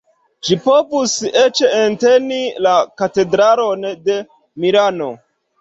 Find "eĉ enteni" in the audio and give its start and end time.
1.41-2.41